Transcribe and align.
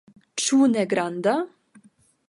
Ĉu 0.43 0.57
ne 0.71 0.87
granda? 0.95 1.37